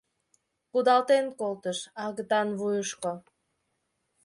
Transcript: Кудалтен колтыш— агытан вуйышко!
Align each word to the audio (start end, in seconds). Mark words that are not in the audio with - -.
Кудалтен 0.71 1.25
колтыш— 1.39 1.79
агытан 2.05 2.47
вуйышко! 2.59 3.11